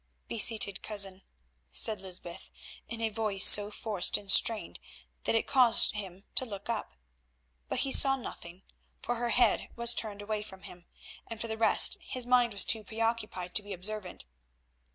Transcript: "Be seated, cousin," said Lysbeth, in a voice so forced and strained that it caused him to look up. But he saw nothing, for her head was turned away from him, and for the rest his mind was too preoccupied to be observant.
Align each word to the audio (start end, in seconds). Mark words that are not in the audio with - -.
"Be 0.27 0.39
seated, 0.39 0.81
cousin," 0.81 1.21
said 1.71 2.01
Lysbeth, 2.01 2.49
in 2.87 3.01
a 3.01 3.09
voice 3.09 3.45
so 3.45 3.69
forced 3.69 4.17
and 4.17 4.31
strained 4.31 4.79
that 5.25 5.35
it 5.35 5.45
caused 5.45 5.91
him 5.93 6.23
to 6.33 6.43
look 6.43 6.69
up. 6.69 6.95
But 7.69 7.81
he 7.81 7.91
saw 7.91 8.15
nothing, 8.15 8.63
for 9.03 9.17
her 9.17 9.29
head 9.29 9.69
was 9.75 9.93
turned 9.93 10.23
away 10.23 10.41
from 10.41 10.63
him, 10.63 10.87
and 11.27 11.39
for 11.39 11.47
the 11.47 11.55
rest 11.55 11.99
his 12.01 12.25
mind 12.25 12.51
was 12.51 12.65
too 12.65 12.83
preoccupied 12.83 13.53
to 13.53 13.61
be 13.61 13.73
observant. 13.73 14.25